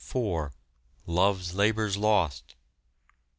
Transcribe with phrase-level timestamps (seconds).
[1.05, 2.55] Love's Labour's Lost.